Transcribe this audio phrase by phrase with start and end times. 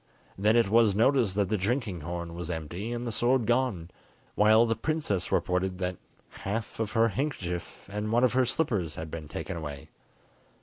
[0.35, 3.91] Then it was noticed that the drinking horn was empty and the sword gone,
[4.33, 5.97] while the princess reported that
[6.39, 9.89] half of her handkerchief and one of her slippers had been taken away.